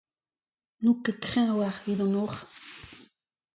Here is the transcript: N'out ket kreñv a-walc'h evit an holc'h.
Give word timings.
N'out 0.81 0.99
ket 1.03 1.19
kreñv 1.23 1.51
a-walc'h 1.51 1.81
evit 1.81 1.99
an 2.05 2.17
holc'h. 2.17 2.41